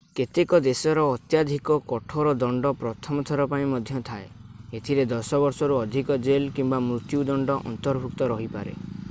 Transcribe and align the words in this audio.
କେତେକ 0.17 0.59
ଦେଶରେ 0.67 1.01
ଅତ୍ୟଧିକ 1.01 1.75
କଠୋର 1.91 2.31
ଦଣ୍ଡ 2.43 2.71
ପ୍ରଥମ 2.79 3.25
ଥର 3.31 3.45
ପାଇଁ 3.51 3.67
ମଧ୍ୟ 3.75 4.01
ଥାଏ 4.09 4.25
ଏଥିରେ 4.81 5.07
10 5.13 5.43
ବର୍ଷରୁ 5.45 5.79
ଅଧିକ 5.85 6.19
ଜେଲ 6.31 6.51
କିମ୍ବା 6.59 6.81
ମୃତ୍ୟୁ 6.89 7.23
ଦଣ୍ଡ 7.31 7.61
ଅନ୍ତର୍ଭୁକ୍ତ 7.73 8.33
ରହିପାରେ 8.35 8.75